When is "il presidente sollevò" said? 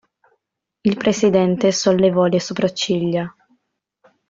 0.81-2.25